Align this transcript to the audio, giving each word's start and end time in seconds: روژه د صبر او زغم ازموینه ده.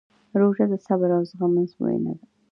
روژه 0.39 0.65
د 0.71 0.73
صبر 0.85 1.09
او 1.17 1.23
زغم 1.29 1.53
ازموینه 1.61 2.13
ده. 2.17 2.25